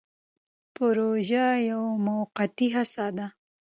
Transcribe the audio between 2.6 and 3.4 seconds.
هڅه ده